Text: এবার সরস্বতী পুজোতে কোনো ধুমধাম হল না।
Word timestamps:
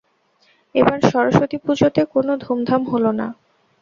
এবার 0.75 0.97
সরস্বতী 1.11 1.57
পুজোতে 1.63 2.01
কোনো 2.13 2.31
ধুমধাম 2.43 2.81
হল 2.91 3.05
না। 3.19 3.27